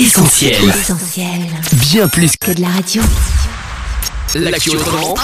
[0.00, 0.54] Essentiel.
[0.68, 1.26] Essentiel.
[1.90, 3.02] Bien plus Que de la radio.
[4.36, 5.16] l'actu autrement.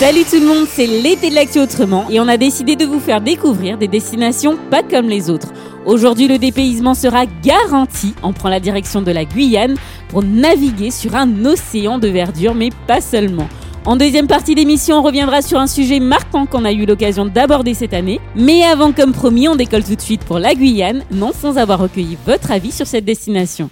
[0.00, 2.98] Salut tout le monde, c'est l'été de l'actu autrement et on a décidé de vous
[2.98, 5.52] faire découvrir des destinations pas comme les autres.
[5.86, 8.14] Aujourd'hui, le dépaysement sera garanti.
[8.24, 9.76] On prend la direction de la Guyane
[10.08, 13.48] pour naviguer sur un océan de verdure, mais pas seulement.
[13.86, 17.74] En deuxième partie d'émission, on reviendra sur un sujet marquant qu'on a eu l'occasion d'aborder
[17.74, 18.18] cette année.
[18.34, 21.80] Mais avant, comme promis, on décolle tout de suite pour la Guyane, non sans avoir
[21.80, 23.68] recueilli votre avis sur cette destination.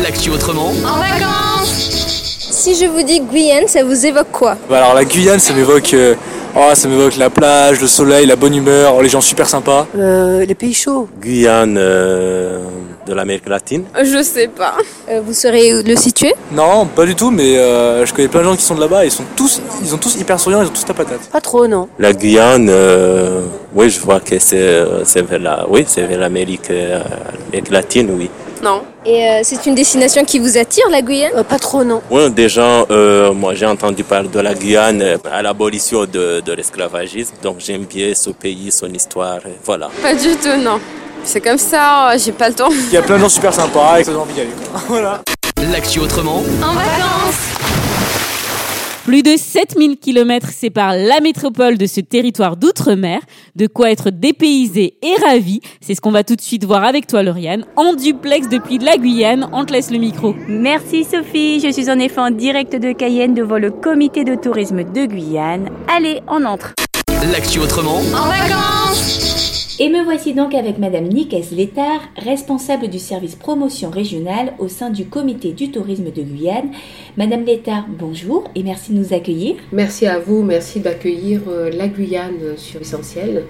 [0.00, 0.70] L'actu autrement.
[2.38, 4.56] Si je vous dis Guyane, ça vous évoque quoi?
[4.70, 6.14] Bah alors la Guyane, ça m'évoque, euh,
[6.54, 9.88] oh, ça m'évoque la plage, le soleil, la bonne humeur, oh, les gens super sympas.
[9.96, 11.08] Euh, les pays chauds.
[11.20, 12.60] Guyane euh,
[13.08, 13.84] de l'Amérique latine.
[14.02, 14.74] Je sais pas.
[15.10, 18.44] Euh, vous saurez le situer Non, pas du tout, mais euh, je connais plein de
[18.44, 19.04] gens qui sont de là-bas.
[19.04, 21.22] Ils sont tous, ils ont tous hyper souriants, ils ont tous ta patate.
[21.32, 21.88] Pas trop, non.
[21.98, 23.42] La Guyane, euh,
[23.74, 27.00] oui, je vois que c'est euh, c'est vers la, oui, c'est vers l'Amérique euh,
[27.70, 28.28] latine, oui.
[28.62, 28.82] Non.
[29.06, 31.32] Et euh, c'est une destination qui vous attire, la Guyane?
[31.36, 32.02] Euh, pas trop, non.
[32.10, 37.34] Oui, déjà, euh, moi j'ai entendu parler de la Guyane à l'abolition de, de l'esclavagisme,
[37.42, 39.88] donc j'aime bien ce pays, son histoire, voilà.
[40.02, 40.78] Pas du tout, non.
[41.30, 42.70] C'est comme ça, j'ai pas le temps.
[42.70, 44.50] Il y a plein de gens super sympas et ça donne envie d'y aller.
[44.72, 44.80] quoi.
[44.88, 45.20] Voilà.
[45.70, 46.42] L'actu autrement.
[49.04, 53.20] Plus de 7000 km séparent la métropole de ce territoire d'outre-mer.
[53.56, 55.60] De quoi être dépaysé et ravi.
[55.82, 57.66] C'est ce qu'on va tout de suite voir avec toi, Lauriane.
[57.76, 59.50] En duplex depuis la Guyane.
[59.52, 60.34] On te laisse le micro.
[60.48, 64.82] Merci Sophie, je suis en effet en direct de Cayenne devant le comité de tourisme
[64.82, 65.68] de Guyane.
[65.94, 66.72] Allez, on entre.
[67.30, 68.00] L'actu autrement.
[69.80, 74.90] Et me voici donc avec Madame Nicaise Létard, responsable du service promotion régionale au sein
[74.90, 76.72] du comité du tourisme de Guyane.
[77.16, 79.54] Madame Létard, bonjour et merci de nous accueillir.
[79.70, 83.44] Merci à vous, merci d'accueillir euh, la Guyane sur Essentiel.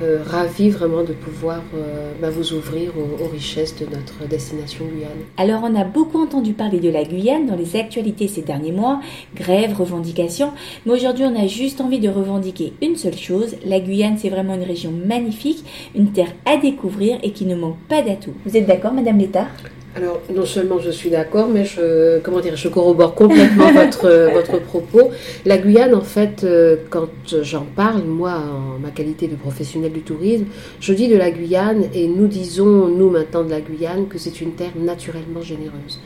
[0.00, 4.84] Euh, ravi vraiment de pouvoir euh, bah, vous ouvrir aux, aux richesses de notre destination
[4.84, 5.10] Guyane.
[5.36, 9.00] Alors on a beaucoup entendu parler de la Guyane dans les actualités ces derniers mois,
[9.34, 10.52] grèves, revendications,
[10.86, 14.54] mais aujourd'hui on a juste envie de revendiquer une seule chose, la Guyane c'est vraiment
[14.54, 15.64] une région magnifique,
[15.96, 18.34] une terre à découvrir et qui ne manque pas d'atouts.
[18.46, 19.50] Vous êtes d'accord Madame Létard?
[19.96, 24.58] Alors non seulement je suis d'accord, mais je, comment dire, je corrobore complètement votre, votre
[24.58, 25.10] propos.
[25.46, 27.08] La Guyane, en fait, euh, quand
[27.42, 30.44] j'en parle, moi, en ma qualité de professionnel du tourisme,
[30.80, 34.40] je dis de la Guyane, et nous disons, nous maintenant de la Guyane, que c'est
[34.40, 36.00] une terre naturellement généreuse.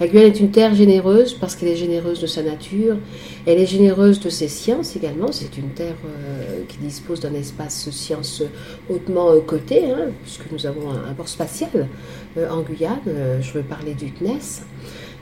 [0.00, 2.96] La Guyane est une terre généreuse parce qu'elle est généreuse de sa nature,
[3.46, 5.30] elle est généreuse de ses sciences également.
[5.30, 8.42] C'est une terre euh, qui dispose d'un espace sciences
[8.90, 11.88] hautement euh, coté, hein, puisque nous avons un, port spatial
[12.36, 12.98] en Guyane.
[13.24, 14.62] Euh, je veux parler du CNES.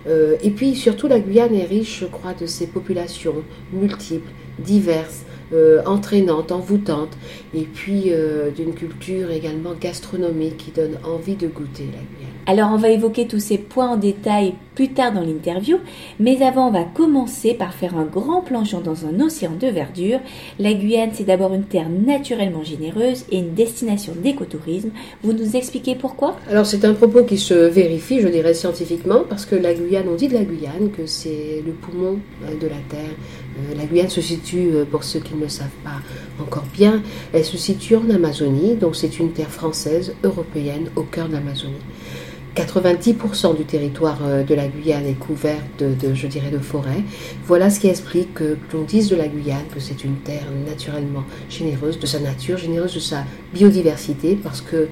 [0.07, 5.25] Euh, et puis surtout, la Guyane est riche, je crois, de ses populations multiples, diverses,
[5.53, 7.17] euh, entraînantes, envoûtantes,
[7.55, 12.33] et puis euh, d'une culture également gastronomique qui donne envie de goûter la Guyane.
[12.47, 15.79] Alors on va évoquer tous ces points en détail plus tard dans l'interview,
[16.19, 20.19] mais avant on va commencer par faire un grand plongeon dans un océan de verdure.
[20.59, 24.91] La Guyane c'est d'abord une terre naturellement généreuse et une destination d'écotourisme.
[25.23, 26.37] Vous nous expliquez pourquoi?
[26.51, 30.15] Alors c'est un propos qui se vérifie, je dirais scientifiquement, parce que la Guyane, on
[30.15, 33.15] dit de la Guyane que c'est le poumon euh, de la Terre.
[33.59, 36.01] Euh, La Guyane se situe, euh, pour ceux qui ne le savent pas
[36.43, 37.03] encore bien,
[37.33, 41.75] elle se situe en Amazonie, donc c'est une terre française, européenne, au cœur de l'Amazonie.
[42.55, 47.03] 90% du territoire euh, de la Guyane est couvert de, je dirais, de forêt.
[47.47, 51.25] Voilà ce qui explique que l'on dise de la Guyane que c'est une terre naturellement
[51.49, 53.25] généreuse de sa nature, généreuse de sa
[53.55, 54.89] biodiversité, parce que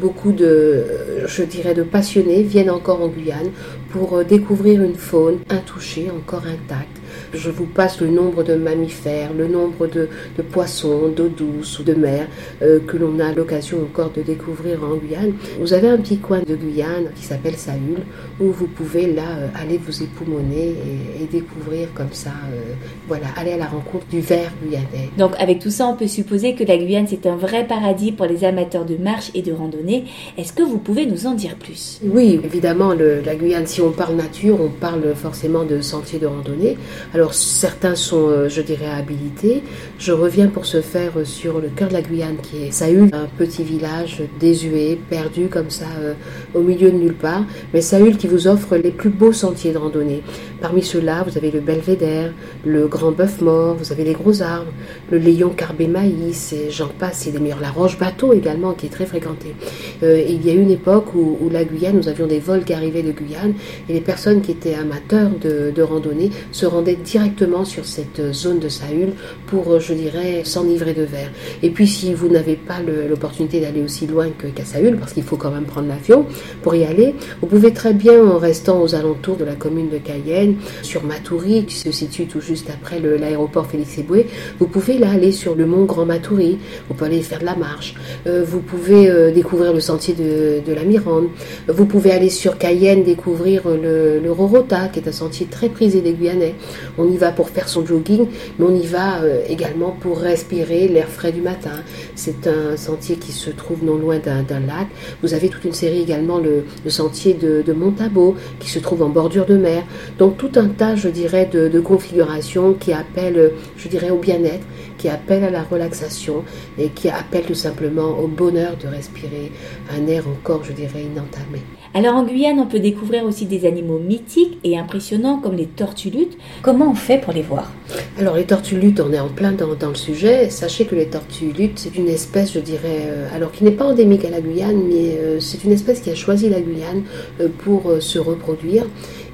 [0.00, 0.84] beaucoup de,
[1.26, 3.50] je dirais, de passionnés viennent encore en Guyane
[3.90, 6.99] pour découvrir une faune intouchée, encore intacte.
[7.34, 11.82] Je vous passe le nombre de mammifères, le nombre de, de poissons d'eau douce ou
[11.82, 12.26] de mer
[12.62, 15.32] euh, que l'on a l'occasion encore de découvrir en Guyane.
[15.60, 17.98] Vous avez un petit coin de Guyane qui s'appelle Saül
[18.40, 20.74] où vous pouvez là euh, aller vous époumoner
[21.18, 22.60] et, et découvrir comme ça, euh,
[23.08, 25.10] voilà, aller à la rencontre du ver guyanais.
[25.18, 28.26] Donc avec tout ça on peut supposer que la Guyane c'est un vrai paradis pour
[28.26, 30.04] les amateurs de marche et de randonnée.
[30.38, 32.00] Est-ce que vous pouvez nous en dire plus?
[32.04, 36.26] Oui, évidemment, le- la Guyane, si on parle nature, on parle forcément de sentiers de
[36.26, 36.76] randonnée.
[37.14, 39.62] Alors certains sont, euh, je dirais, habilités.
[39.98, 43.10] Je reviens pour ce faire euh, sur le cœur de la Guyane, qui est Saül,
[43.12, 46.14] un petit village désuet, perdu comme ça, euh,
[46.54, 47.44] au milieu de nulle part.
[47.74, 50.22] Mais Saül qui vous offre les plus beaux sentiers de randonnée.
[50.60, 52.32] Parmi ceux-là, vous avez le belvédère,
[52.64, 54.72] le grand bœuf mort, vous avez les gros arbres,
[55.10, 57.60] le léon carbé maïs, et j'en passe, et des meilleurs.
[57.60, 59.54] La roche bateau également, qui est très fréquentée.
[60.02, 63.12] Il y a une époque où, la Guyane, nous avions des vols qui arrivaient de
[63.12, 63.54] Guyane,
[63.88, 68.68] et les personnes qui étaient amateurs de randonnée se rendaient directement sur cette zone de
[68.68, 69.12] Saül
[69.46, 71.30] pour, je dirais, s'enivrer de verre.
[71.62, 72.78] Et puis si vous n'avez pas
[73.08, 76.26] l'opportunité d'aller aussi loin qu'à Saül, parce qu'il faut quand même prendre l'avion
[76.62, 79.98] pour y aller, vous pouvez très bien, en restant aux alentours de la commune de
[79.98, 84.26] Cayenne, sur Matoury, qui se situe tout juste après l'aéroport Félix Éboué,
[84.58, 86.58] vous pouvez là aller sur le mont Grand Matoury,
[86.88, 87.94] vous pouvez aller faire de la marche,
[88.26, 91.28] euh, vous pouvez euh, découvrir le sentier de, la Mirande,
[91.68, 96.12] vous pouvez aller sur Cayenne découvrir le Rorota, qui est un sentier très prisé des
[96.12, 96.54] Guyanais.
[96.98, 98.26] On y va pour faire son jogging,
[98.58, 101.82] mais on y va euh, également pour respirer l'air frais du matin.
[102.14, 104.88] C'est un sentier qui se trouve non loin d'un lac.
[105.22, 109.08] Vous avez toute une série également, le, sentier de, de Montabo, qui se trouve en
[109.08, 109.84] bordure de mer.
[110.18, 114.66] Donc tout un tas, je dirais, de, de configurations qui appellent, je dirais, au bien-être,
[114.98, 116.44] qui appellent à la relaxation
[116.78, 119.50] et qui appellent tout simplement au bonheur de respirer
[119.90, 121.62] un air encore, je dirais, inentamé.
[121.92, 126.38] Alors en Guyane, on peut découvrir aussi des animaux mythiques et impressionnants comme les tortues-luttes.
[126.62, 127.72] Comment on fait pour les voir?
[128.16, 130.50] Alors les tortues-luttes, on est en plein dans, le sujet.
[130.50, 134.24] Sachez que les tortues-luttes, c'est une espèce, je dirais, euh, alors qui n'est pas endémique
[134.24, 137.02] à la Guyane, mais euh, c'est une espèce qui a choisi la Guyane
[137.40, 138.86] euh, pour se reproduire.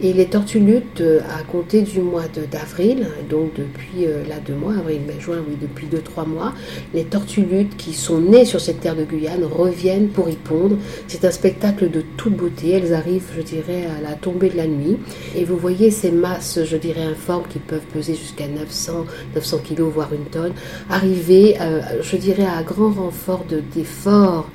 [0.02, 4.54] Et les tortues luttes, euh, à compter du mois d'avril, donc depuis euh, là deux
[4.54, 6.52] mois, avril, mai, juin, oui, depuis deux, trois mois,
[6.92, 10.76] les tortues luttes qui sont nées sur cette terre de Guyane reviennent pour y pondre.
[11.08, 12.72] C'est un spectacle de toute beauté.
[12.72, 14.98] Elles arrivent, je dirais, à la tombée de la nuit.
[15.34, 19.90] Et vous voyez ces masses, je dirais, informes qui peuvent peser jusqu'à 900, 900 kilos,
[19.94, 20.52] voire une tonne,
[20.90, 24.50] arriver, euh, je dirais, à grand renfort d'efforts,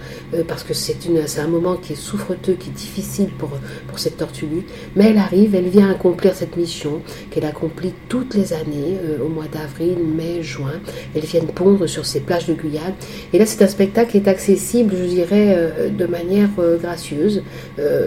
[0.47, 3.49] parce que c'est un moment qui est souffreteux, qui est difficile pour,
[3.87, 4.69] pour cette tortue lutte.
[4.95, 9.97] Mais elle vient accomplir cette mission qu'elle accomplit toutes les années, euh, au mois d'avril,
[10.15, 10.79] mai, juin.
[11.15, 12.93] Elles viennent pondre sur ces plages de Guyane.
[13.33, 17.43] Et là, c'est un spectacle qui est accessible, je dirais, euh, de manière euh, gracieuse.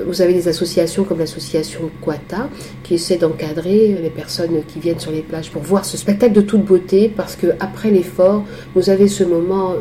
[0.06, 2.48] vous avez des associations comme l'association Quata
[2.82, 6.40] qui essaie d'encadrer les personnes qui viennent sur les plages pour voir ce spectacle de
[6.40, 8.44] toute beauté parce que après l'effort,
[8.74, 9.74] vous avez ce moment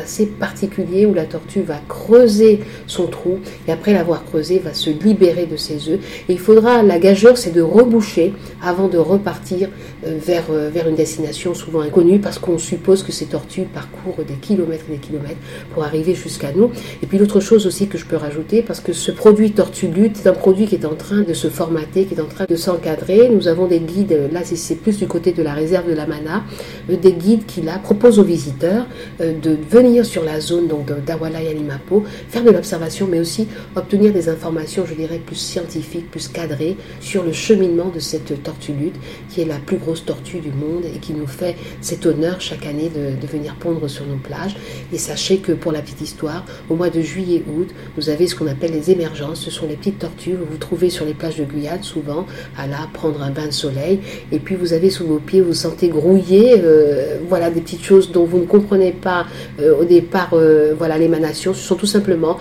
[0.00, 4.90] assez particulier où la tortue va creuser son trou et après l'avoir creusé, va se
[4.90, 6.00] libérer de ses œufs.
[6.28, 8.32] Il faudra la gageure, c'est de reboucher
[8.62, 9.68] avant de repartir
[10.06, 14.24] euh, vers, euh, vers une destination souvent inconnue parce qu'on suppose que ces tortues parcourent
[14.24, 15.40] des kilomètres et des kilomètres
[15.72, 16.70] pour arriver jusqu'à nous.
[17.02, 20.16] Et puis l'autre chose aussi que je peux rajouter, parce que ce produit Tortue Lutte,
[20.16, 22.56] c'est un produit qui est en train de se formater, qui est en train de
[22.56, 23.28] s'encadrer.
[23.28, 26.42] Nous avons des guides, là c'est plus du côté de la réserve de la Mana,
[26.90, 28.86] euh, des guides qui là proposent aux visiteurs
[29.20, 33.46] de venir sur la zone donc d'Awala et Alimapo, faire de l'observation, mais aussi
[33.76, 38.72] obtenir des informations, je dirais, plus scientifiques, plus cadrées sur le cheminement de cette tortue
[38.72, 38.96] lutte,
[39.28, 42.66] qui est la plus grosse tortue du monde et qui nous fait cet honneur chaque
[42.66, 44.56] année de, venir pondre sur nos plages.
[44.92, 48.46] Et sachez que pour la petite histoire, au mois de juillet-août, vous avez ce qu'on
[48.46, 49.40] appelle les émergences.
[49.40, 52.26] Ce sont les petites tortues que vous trouvez sur les plages de Guyane, souvent,
[52.56, 54.00] à la prendre un bain de soleil.
[54.32, 58.10] Et puis vous avez sous vos pieds, vous sentez grouiller, euh, voilà, des petites choses
[58.12, 59.26] dont vous ne comprenez pas
[59.60, 61.54] euh, au départ, euh, voilà, l'émanation.
[61.54, 62.38] Ce sont tout simplement,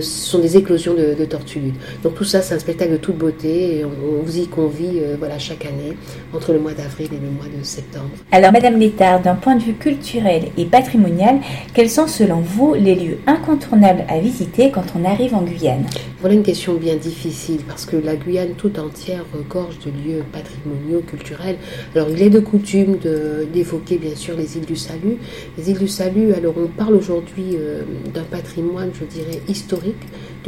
[0.00, 1.80] sont des éclosions de, de tortues luttes.
[2.02, 5.38] Donc tout ça, c'est un spectacle de toute beauté on, vous y convie euh, voilà,
[5.38, 5.96] chaque année
[6.32, 8.10] entre le mois d'avril et le mois de septembre.
[8.32, 11.40] Alors Madame Létard, d'un point de vue culturel et patrimonial,
[11.74, 15.84] quels sont selon vous les lieux incontournables à visiter quand on arrive en Guyane?
[16.20, 21.00] Voilà une question bien difficile parce que la Guyane tout entière regorge de lieux patrimoniaux,
[21.06, 21.56] culturels.
[21.94, 22.96] Alors il est de coutume
[23.52, 25.18] d'évoquer bien sûr les îles du Salut.
[25.56, 27.82] Les îles du Salut, alors on parle aujourd'hui euh,
[28.12, 29.94] d'un patrimoine, je dirais, historique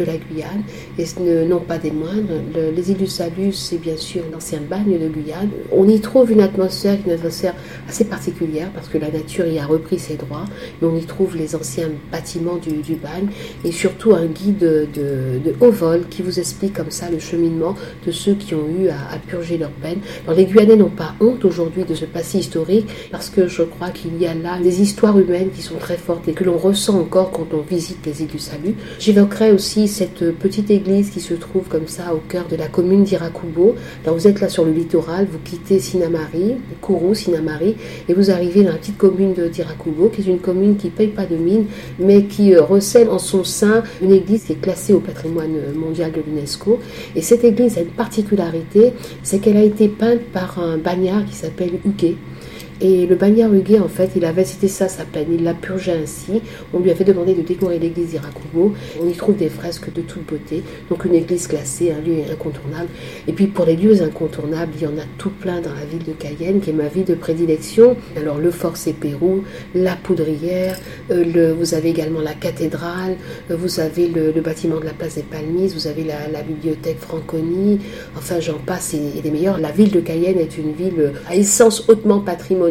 [0.00, 0.62] de la Guyane,
[0.99, 1.05] et
[1.47, 2.41] non pas des moindres.
[2.75, 5.50] les îles du Salut, c'est bien sûr l'ancien bagne de Guyane.
[5.73, 7.54] On y trouve une atmosphère, une atmosphère
[7.88, 10.47] assez particulière, parce que la nature y a repris ses droits,
[10.80, 13.28] mais on y trouve les anciens bâtiments du, bagne,
[13.64, 17.75] et surtout un guide de, haut vol qui vous explique comme ça le cheminement
[18.07, 19.99] de ceux qui ont eu à, purger leur peine.
[20.25, 23.90] Alors les Guyanais n'ont pas honte aujourd'hui de ce passé historique, parce que je crois
[23.90, 26.99] qu'il y a là des histoires humaines qui sont très fortes et que l'on ressent
[26.99, 28.75] encore quand on visite les îles du Salut.
[28.99, 33.04] J'évoquerai aussi cette petite église qui se trouve comme ça au cœur de la commune
[33.04, 33.75] d'Irakubo.
[34.04, 37.76] Alors vous êtes là sur le littoral, vous quittez Sinamari, Kourou, Sinamari,
[38.09, 41.09] et vous arrivez dans la petite commune d'Irakubo, qui est une commune qui ne paye
[41.09, 41.66] pas de mine,
[41.99, 46.12] mais qui euh, recèle en son sein une église qui est classée au patrimoine mondial
[46.12, 46.78] de l'UNESCO.
[47.16, 48.92] Et cette église a une particularité,
[49.23, 52.16] c'est qu'elle a été peinte par un bagnard qui s'appelle Huguet.
[52.80, 55.92] Et le bagnard Huguet, en fait, il avait cité ça sa peine, il l'a purgé
[55.92, 56.42] ainsi.
[56.72, 58.75] On lui avait demandé de décorer l'église d'Irakugo.
[59.00, 60.62] On y trouve des fresques de toute beauté.
[60.88, 62.88] Donc une église classée, un lieu incontournable.
[63.28, 66.04] Et puis pour les lieux incontournables, il y en a tout plein dans la ville
[66.04, 67.96] de Cayenne, qui est ma ville de prédilection.
[68.16, 69.42] Alors le Fort Pérou,
[69.75, 70.78] la Poudrière,
[71.10, 73.16] euh, vous avez également la cathédrale,
[73.50, 77.80] euh, vous avez le, bâtiment de la place des Palmises, vous avez la, bibliothèque Franconi,
[78.16, 79.58] enfin j'en passe et, des meilleurs.
[79.58, 82.69] La ville de Cayenne est une ville à essence hautement patrimoniale,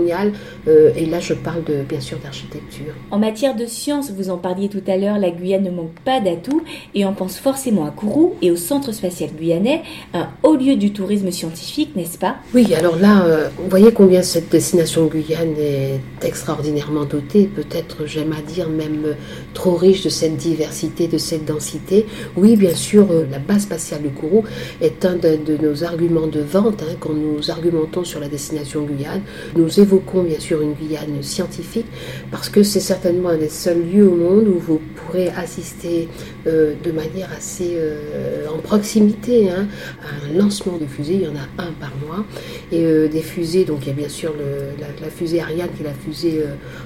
[0.67, 2.93] euh, et là je parle de, bien sûr d'architecture.
[3.11, 6.19] En matière de sciences, vous en parliez tout à l'heure, la Guyane ne manque pas
[6.19, 6.63] d'atouts,
[6.95, 10.91] et on pense forcément à Kourou et au Centre spatial guyanais, un haut lieu du
[10.91, 12.35] tourisme scientifique, n'est-ce pas?
[12.53, 13.25] Oui, alors là,
[13.57, 19.15] vous voyez combien cette destination Guyane est extraordinairement dotée, peut-être j'aime à dire même
[19.53, 22.05] trop riche de cette diversité, de cette densité.
[22.35, 24.43] Oui, bien sûr, euh, la base spatiale de Kourou
[24.81, 29.21] est un de, nos arguments de vente hein, quand nous argumentons sur la destination Guyane.
[29.55, 31.87] Nous évoquons bien sûr une Guyane scientifique
[32.31, 36.07] parce que c'est certainement un des seuls lieux au monde où vous pourrez assister
[36.45, 39.67] euh, de manière assez euh, en proximité hein,
[40.03, 41.15] à un lancement de fusée.
[41.15, 42.25] Il y en a un par mois.
[42.71, 44.33] Et des fusées, donc il y a bien sûr
[44.79, 46.43] la, la, fusée Ariane qui est la fusée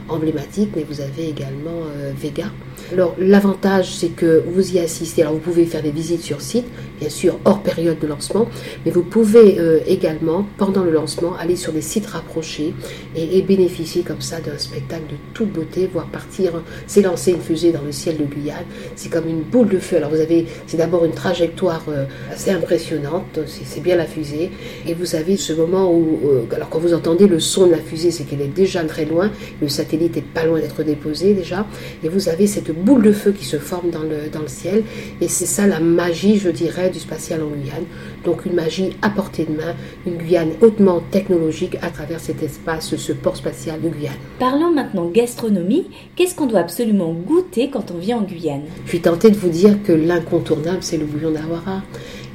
[0.08, 1.82] emblématique, mais vous avez également
[2.18, 2.46] Vega.
[2.92, 6.66] Alors l'avantage c'est que vous y assistez, alors vous pouvez faire des visites sur site,
[7.00, 8.48] bien sûr hors période de lancement,
[8.86, 12.74] mais vous pouvez euh, également pendant le lancement aller sur des sites rapprochés
[13.16, 17.82] et, bénéficier comme ça d'un spectacle de toute beauté, voir partir, s'élancer une fusée dans
[17.82, 18.64] le ciel de Guyane.
[18.96, 19.98] C'est comme une boule de feu.
[19.98, 24.52] Alors vous avez, c'est d'abord une trajectoire euh, assez impressionnante, c'est bien la fusée,
[24.88, 27.80] et vous avez ce moment où, euh, alors quand vous entendez le son de la
[27.80, 29.32] fusée, c'est qu'elle est déjà très loin,
[29.62, 31.66] le satellite est pas loin d'être déposé déjà,
[32.04, 34.84] et vous avez cette boule de feu qui se forme dans le, dans le ciel.
[35.22, 37.86] Et c'est ça la magie, je dirais, du spatial en Guyane.
[38.24, 42.83] Donc une magie à portée de main, une Guyane hautement technologique à travers cet espace,
[42.84, 44.14] ce port spatial de Guyane.
[44.40, 45.88] Parlons maintenant gastronomie.
[46.16, 48.64] Qu'est-ce qu'on doit absolument goûter quand on vient en Guyane?
[48.86, 51.82] Je suis tentée de vous dire que l'incontournable, c'est le bouillon d'Awara.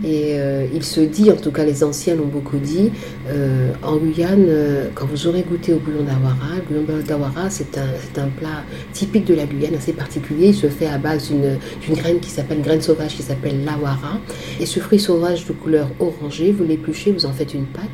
[0.05, 2.91] Et euh, il se dit, en tout cas les anciens l'ont beaucoup dit,
[3.29, 7.77] euh, en Guyane, euh, quand vous aurez goûté au bouillon d'Awara, le bouillon d'Awara c'est
[7.79, 8.63] un, un, plat
[8.93, 10.49] typique de la Guyane, assez particulier.
[10.49, 14.21] Il se fait à base d'une graine qui s'appelle graine sauvage, qui s'appelle l'Awara.
[14.61, 17.85] Et ce fruit sauvage de couleur orangée, vous l'épluchez, vous en faites une pâte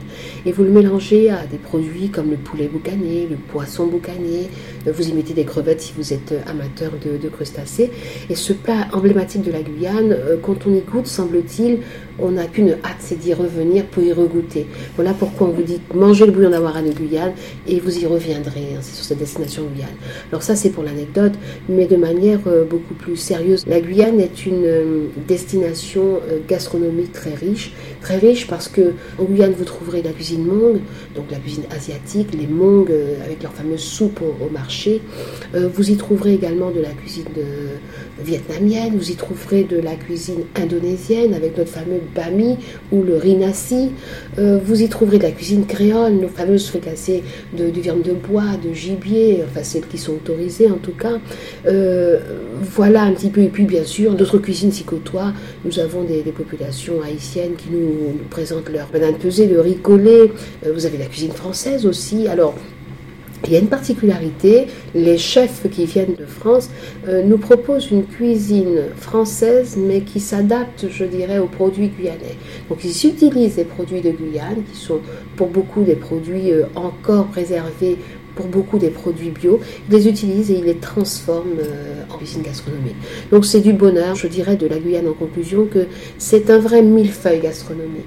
[0.44, 4.50] et vous le mélangez à des produits comme le poulet boucané, le poisson boucané.
[4.86, 7.90] Vous y mettez des crevettes si vous êtes amateur de, de crustacés.
[8.28, 11.80] Et ce plat emblématique de la Guyane, quand on y goûte, semble-t-il,
[12.18, 14.66] on n'a qu'une hâte, c'est d'y revenir pour y regoûter.
[14.96, 17.32] Voilà pourquoi on vous dit mangez le bouillon d'Awara de Guyane
[17.66, 18.74] et vous y reviendrez.
[18.74, 19.88] Hein, c'est sur cette destination Guyane.
[20.30, 21.32] Alors ça c'est pour l'anecdote,
[21.68, 23.64] mais de manière euh, beaucoup plus sérieuse.
[23.66, 29.24] La Guyane est une euh, destination euh, gastronomique très riche, très riche parce que en
[29.24, 30.80] Guyane vous trouverez la cuisine Hmong,
[31.16, 32.90] donc la cuisine asiatique, les Hmong
[33.24, 35.00] avec leur fameuse soupe au, marché.
[35.54, 37.24] vous y trouverez également de la cuisine
[38.22, 42.58] vietnamienne, vous y trouverez de la cuisine indonésienne avec notre fameux bami
[42.92, 43.90] ou le rinassi.
[44.38, 47.22] Euh, vous y trouverez de la cuisine créole, nos fameuses fricassées
[47.56, 51.18] de, de viande de bois, de gibier, enfin celles qui sont autorisées en tout cas.
[51.66, 52.18] Euh,
[52.60, 53.42] voilà un petit peu.
[53.42, 55.32] Et puis bien sûr, d'autres cuisines s'y côtoient.
[55.64, 60.32] Nous avons des, populations haïtiennes qui nous, présentent leur banane pesée, le riz collé.
[60.66, 62.26] Euh, vous avez la cuisine française aussi.
[62.28, 62.54] Alors
[63.46, 66.70] il y a une particularité, les chefs qui viennent de France
[67.08, 72.36] euh, nous proposent une cuisine française, mais qui s'adapte, je dirais, aux produits guyanais.
[72.68, 75.00] Donc ils utilisent des produits de Guyane, qui sont
[75.36, 77.98] pour beaucoup des produits euh, encore préservés,
[78.34, 79.60] pour beaucoup des produits bio.
[79.88, 82.96] Ils les utilisent et ils les transforment euh, en cuisine gastronomique.
[83.30, 85.86] Donc c'est du bonheur, je dirais, de la Guyane en conclusion, que
[86.18, 88.06] c'est un vrai millefeuille gastronomique.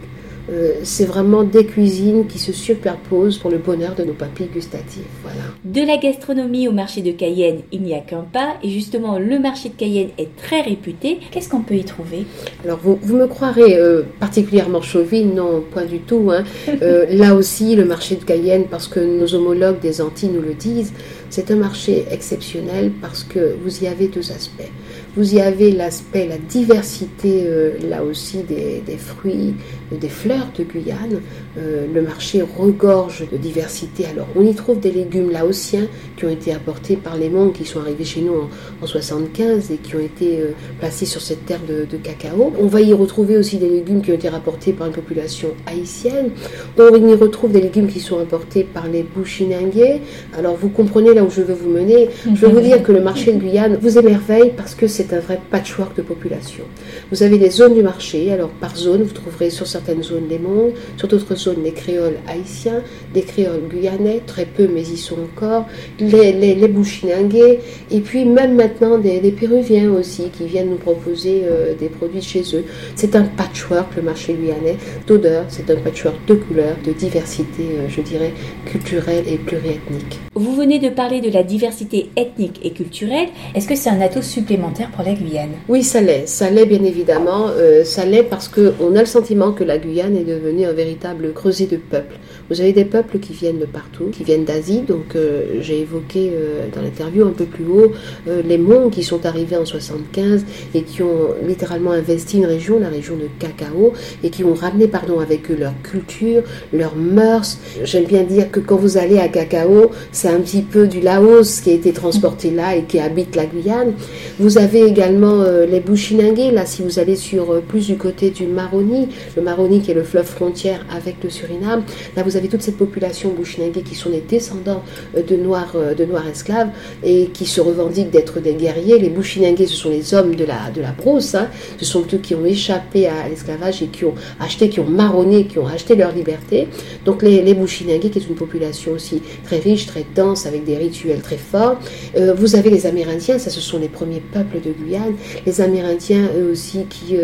[0.50, 5.04] Euh, c'est vraiment des cuisines qui se superposent pour le bonheur de nos papilles gustatives.
[5.22, 5.42] Voilà.
[5.66, 8.56] De la gastronomie au marché de Cayenne, il n'y a qu'un pas.
[8.64, 11.20] Et justement, le marché de Cayenne est très réputé.
[11.32, 12.26] Qu'est-ce qu'on peut y trouver?
[12.64, 16.30] Alors, vous, vous, me croirez euh, particulièrement chauvine, non, point du tout.
[16.32, 16.44] Hein.
[16.84, 20.54] Euh, là aussi, le marché de Cayenne, parce que nos homologues des Antilles nous le
[20.54, 20.94] disent,
[21.30, 24.70] c'est un marché exceptionnel parce que vous y avez deux aspects.
[25.16, 27.48] Vous y avez l'aspect, la diversité,
[27.90, 29.56] là aussi, des, fruits,
[29.92, 31.22] des fleurs de Guyane.
[31.58, 34.06] Euh, le marché regorge de diversité.
[34.06, 37.66] Alors, on y trouve des légumes laotiens qui ont été apportés par les monks qui
[37.66, 38.50] sont arrivés chez nous en,
[38.84, 42.54] en 75 et qui ont été euh, placés sur cette terre de, cacao.
[42.60, 46.30] On va y retrouver aussi des légumes qui ont été rapportés par une population haïtienne.
[46.78, 50.02] On y retrouve des légumes qui sont apportés par les Bouchiningués.
[50.38, 52.10] Alors, vous comprenez là où je veux vous mener.
[52.26, 55.20] Je veux vous dire que le marché de Guyane vous émerveille parce que c'est un
[55.20, 56.64] vrai patchwork de population.
[57.12, 60.42] Vous avez des zones du marché, alors par zone, vous trouverez sur certaines zones des
[60.48, 62.82] mondes, sur d'autres zones des créoles haïtiens,
[63.14, 65.64] des créoles guyanais, très peu mais ils sont encore,
[66.00, 67.60] les, les, les bouchiningués,
[67.96, 72.22] et puis même maintenant des, des péruviens aussi qui viennent nous proposer euh, des produits
[72.34, 72.66] chez eux.
[72.96, 77.88] C'est un patchwork le marché guyanais d'odeurs, c'est un patchwork de couleurs, de diversité, euh,
[77.96, 78.34] je dirais,
[78.66, 80.20] culturelle et pluriethnique.
[80.34, 83.30] Vous venez de parler de la diversité ethnique et culturelle.
[83.56, 85.56] Est-ce que c'est un atout supplémentaire pour la Guyane?
[85.68, 86.28] Oui, ça l'est.
[86.28, 87.48] Ça l'est bien évidemment.
[87.50, 91.34] Euh, ça l'est parce qu'on a le sentiment que la Guyane est devenue un véritable
[91.34, 92.16] creuset de peuples.
[92.50, 94.82] Vous avez des peuples qui viennent de partout, qui viennent d'Asie.
[94.82, 97.92] Donc euh, j'ai évoqué euh, dans l'interview un peu plus haut
[98.28, 102.80] euh, les Hmong qui sont arrivés en 75 et qui ont littéralement investi une région,
[102.80, 103.92] la région de cacao,
[104.24, 107.58] et qui ont ramené pardon avec eux leur culture, leurs mœurs.
[107.84, 111.60] J'aime bien dire que quand vous allez à cacao, c'est un petit peu du Laos
[111.62, 113.94] qui a été transporté là et qui habite la Guyane.
[114.40, 119.10] Vous avez également les Bushinangués, là si vous allez sur plus du côté du Maroni,
[119.36, 121.84] le Maroni qui est le fleuve frontière avec le Suriname,
[122.16, 124.84] là vous avez toute cette population Bushinangués qui sont des descendants
[125.16, 126.70] euh, de noirs euh, de noirs esclaves
[127.04, 129.00] et qui se revendiquent d'être des guerriers.
[129.00, 131.48] Les Bushinangués ce sont les hommes de la de la brousse, hein.
[131.80, 135.48] ce sont eux qui ont échappé à l'esclavage et qui ont acheté, qui ont marronné,
[135.48, 136.68] qui ont acheté leur liberté.
[137.04, 141.22] Donc les, les qui est une population aussi très riche, très dense, avec des rituels
[141.22, 141.80] très forts.
[142.16, 145.16] Euh, vous avez les Amérindiens, ça ce sont les premiers peuples de Guyane.
[145.46, 147.18] Les Amérindiens eux aussi qui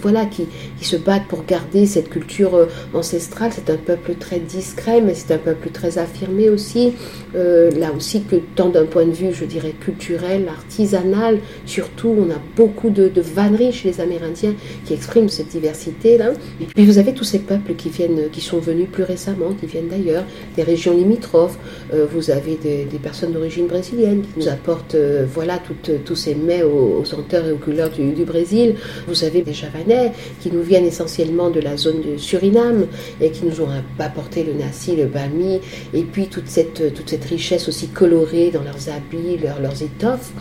[0.00, 0.46] voilà qui,
[0.78, 1.55] qui se battent pour garder
[1.86, 3.50] cette culture euh, ancestrale.
[3.54, 6.94] C'est un peuple très discret, mais c'est un peuple très affirmé aussi.
[7.34, 12.30] Euh, là aussi que tant d'un point de vue, je dirais culturel, artisanal, surtout on
[12.30, 16.18] a beaucoup de, vanneries chez les Amérindiens qui expriment cette diversité.
[16.60, 19.66] Et puis vous avez tous ces peuples qui viennent, qui sont venus plus récemment, qui
[19.66, 20.24] viennent d'ailleurs,
[20.56, 21.58] des régions limitrophes.
[21.92, 24.96] Euh, vous avez des, personnes d'origine brésilienne qui nous apportent,
[25.32, 25.60] voilà,
[26.04, 28.74] tous ces mets aux, aux senteurs et aux couleurs du, du Brésil.
[29.06, 32.86] Vous avez des Javanais qui nous viennent essentiellement de la zone de Suriname
[33.20, 35.60] et qui nous ont apporté le nasi, le bami,
[35.94, 40.32] et puis toute cette, toute cette richesse aussi colorée dans leurs habits, leurs, leurs étoffes.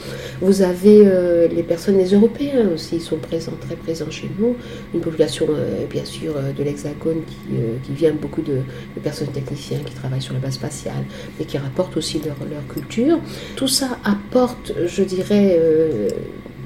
[0.41, 4.55] Vous avez euh, les personnes, les Européens aussi, sont présents, très présents chez nous.
[4.93, 8.59] Une population, euh, bien sûr, euh, de l'Hexagone qui, qui vient beaucoup de,
[9.01, 11.03] personnes techniciens qui travaillent sur la base spatiale,
[11.37, 13.19] mais qui rapportent aussi leur, leur culture.
[13.55, 15.59] Tout ça apporte, je dirais,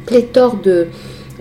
[0.05, 0.87] pléthore de,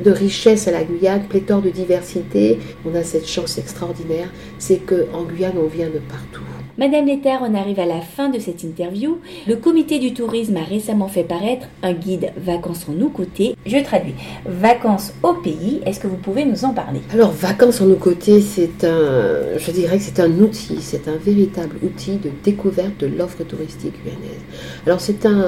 [0.02, 2.58] de richesse à la Guyane, pléthore de diversité.
[2.84, 6.47] On a cette chance extraordinaire, c'est qu'en Guyane, on vient de partout.
[6.78, 9.18] Madame Létard, on arrive à la fin de cette interview.
[9.48, 13.56] Le comité du tourisme a récemment fait paraître un guide Vacances en nous côtés.
[13.66, 14.14] Je traduis.
[14.46, 15.80] Vacances au pays.
[15.84, 17.00] Est-ce que vous pouvez nous en parler?
[17.12, 21.16] Alors, Vacances en nos côtés, c'est un, je dirais que c'est un outil, c'est un
[21.16, 24.38] véritable outil de découverte de l'offre touristique guyanaise.
[24.86, 25.46] Alors, c'est un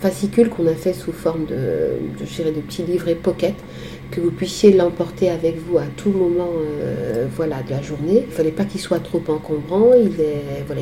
[0.00, 3.56] fascicule qu'on a fait sous forme de, de, je dirais, de petits livrets pocket
[4.12, 8.22] que vous puissiez l'emporter avec vous à tout moment euh, voilà, de la journée.
[8.24, 9.90] Il ne fallait pas qu'il soit trop encombrant.
[9.94, 10.12] Il,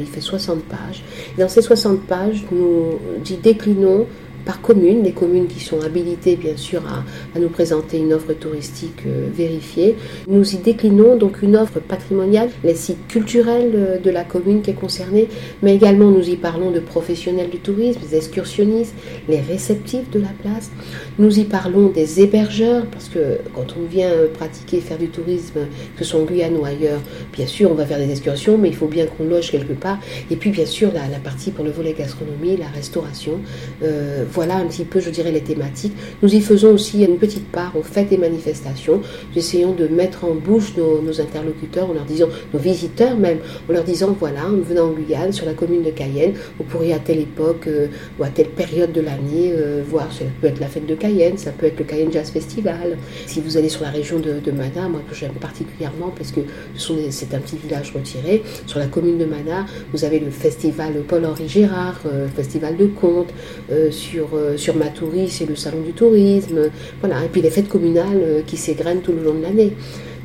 [0.06, 1.02] fait 60 pages.
[1.38, 4.06] Dans ces 60 pages, nous y déclinons
[4.44, 7.05] par commune, les communes qui sont habilitées bien sûr à,
[7.38, 9.96] nous présenter une offre touristique euh, vérifiée.
[10.29, 14.70] Nous y déclinons donc une offre patrimoniale, les sites culturels euh, de la commune qui
[14.70, 15.29] est concernée,
[15.62, 18.94] mais également nous y parlons de professionnels du tourisme, des excursionnistes,
[19.29, 20.70] les réceptifs de la place.
[21.18, 25.61] Nous y parlons des hébergeurs, parce que quand on vient euh, pratiquer, faire du tourisme,
[25.96, 27.00] que ce soit en Guyane ou ailleurs,
[27.33, 29.98] bien sûr on va faire des excursions, mais il faut bien qu'on loge quelque part.
[30.31, 33.40] Et puis bien sûr la, partie pour le volet gastronomie, la restauration.
[34.32, 35.94] Voilà un petit peu, je dirais, les thématiques.
[36.22, 39.00] Nous y faisons aussi une petite part aux fêtes et manifestations.
[39.30, 43.38] Nous essayons de mettre en bouche nos, interlocuteurs, en leur disant, nos visiteurs même,
[43.68, 46.94] en leur disant, voilà, en venant en Guyane, sur la commune de Cayenne, vous pourriez
[46.94, 47.88] à telle époque euh,
[48.18, 51.36] ou à telle période de l'année euh, voir, ça peut être la fête de Cayenne,
[51.38, 52.96] ça peut être le Cayenne Jazz Festival.
[53.26, 56.40] Si vous allez sur la région de, de Mana, moi que j'aime particulièrement parce que
[57.10, 61.48] c'est un petit village retiré, sur la commune de Mana, vous avez le festival Paul-Henri
[61.48, 63.32] Gérard, euh, festival de contes,
[63.70, 63.90] euh,
[64.20, 68.20] sur, euh, sur Matoury, c'est le salon du tourisme, voilà, et puis les fêtes communales
[68.22, 69.72] euh, qui s'égrènent tout le long de l'année.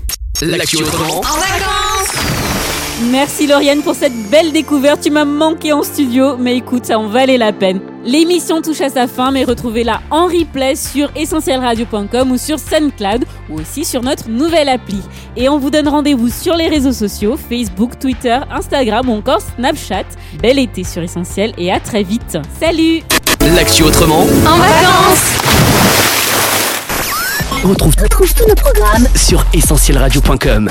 [0.43, 1.21] L'actu autrement.
[3.09, 5.01] Merci Lauriane pour cette belle découverte.
[5.01, 7.81] Tu m'as manqué en studio, mais écoute, ça en valait la peine.
[8.05, 13.61] L'émission touche à sa fin, mais retrouvez-la en replay sur essentielradio.com ou sur SoundCloud ou
[13.61, 15.01] aussi sur notre nouvelle appli.
[15.35, 20.05] Et on vous donne rendez-vous sur les réseaux sociaux, Facebook, Twitter, Instagram ou encore Snapchat.
[20.43, 22.39] Bel été sur Essentiel et à très vite.
[22.61, 23.01] Salut
[23.55, 24.27] L'actu autrement.
[24.47, 25.41] En vacances
[27.65, 30.71] On retrouve, tous nos programmes sur essentielradio.com.